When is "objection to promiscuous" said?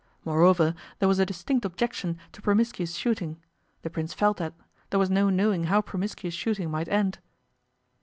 1.63-2.95